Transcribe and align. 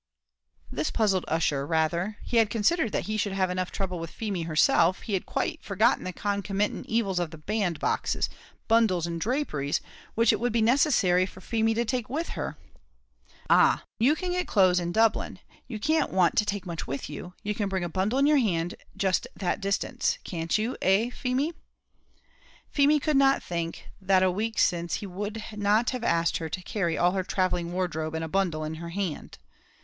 This 0.71 0.89
puzzled 0.89 1.25
Ussher 1.27 1.63
rather; 1.63 2.17
he 2.23 2.37
had 2.37 2.49
considered 2.49 2.91
that 2.91 3.03
he 3.05 3.17
should 3.17 3.33
have 3.33 3.51
enough 3.51 3.69
trouble 3.71 3.99
with 3.99 4.09
Feemy 4.09 4.41
herself; 4.45 5.01
he 5.03 5.13
had 5.13 5.27
quite 5.27 5.61
forgotten 5.61 6.05
the 6.05 6.11
concomitant 6.11 6.87
evils 6.87 7.19
of 7.19 7.29
the 7.29 7.37
bandboxes, 7.37 8.27
bundles, 8.67 9.05
and 9.05 9.21
draperies 9.21 9.79
which 10.15 10.33
it 10.33 10.39
would 10.39 10.51
be 10.53 10.59
necessary 10.59 11.27
for 11.27 11.39
Feemy 11.39 11.75
to 11.75 11.85
take 11.85 12.09
with 12.09 12.29
her. 12.29 12.57
"Ah! 13.47 13.83
you 13.99 14.15
can 14.15 14.31
get 14.31 14.47
clothes 14.47 14.79
in 14.79 14.91
Dublin; 14.91 15.37
you 15.67 15.77
can't 15.79 16.09
want 16.09 16.35
to 16.37 16.45
take 16.45 16.65
much 16.65 16.87
with 16.87 17.07
you; 17.07 17.35
you 17.43 17.53
can 17.53 17.69
bring 17.69 17.83
a 17.83 17.87
bundle 17.87 18.17
in 18.17 18.25
your 18.25 18.39
hand 18.39 18.73
just 18.97 19.27
that 19.35 19.61
distance. 19.61 20.17
Can't 20.23 20.57
you, 20.57 20.75
eh, 20.81 21.11
Feemy?" 21.11 21.53
Feemy 22.71 22.99
could 22.99 23.17
not 23.17 23.35
but 23.35 23.43
think 23.43 23.87
that 24.01 24.23
a 24.23 24.31
week 24.31 24.57
since 24.57 24.95
he 24.95 25.05
would 25.05 25.43
not 25.55 25.91
have 25.91 26.03
asked 26.03 26.37
her 26.37 26.49
to 26.49 26.63
carry 26.63 26.97
all 26.97 27.11
her 27.11 27.23
travelling 27.23 27.71
wardrobe 27.71 28.15
in 28.15 28.23
a 28.23 28.27
bundle, 28.27 28.63
in 28.63 28.73
her 28.81 28.89
hand. 28.89 29.37